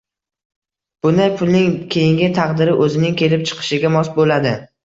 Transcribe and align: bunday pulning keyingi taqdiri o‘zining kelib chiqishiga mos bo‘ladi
bunday 1.07 1.29
pulning 1.41 1.75
keyingi 1.97 2.31
taqdiri 2.39 2.75
o‘zining 2.87 3.17
kelib 3.23 3.47
chiqishiga 3.51 3.97
mos 3.99 4.15
bo‘ladi 4.19 4.57